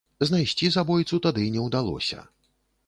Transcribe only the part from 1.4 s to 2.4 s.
не ўдалося.